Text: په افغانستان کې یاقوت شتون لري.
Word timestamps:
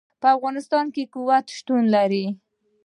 په 0.21 0.27
افغانستان 0.35 0.85
کې 0.93 1.01
یاقوت 1.05 1.45
شتون 1.57 1.83
لري. 1.95 2.25